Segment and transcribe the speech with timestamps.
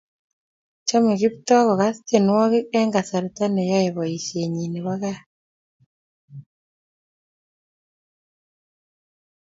[0.87, 5.19] chomei Kiptoo kokas tienwogik eng kasarta neyoei boisienyin nebo kaa